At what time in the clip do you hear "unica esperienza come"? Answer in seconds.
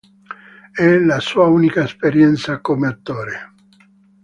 1.45-2.87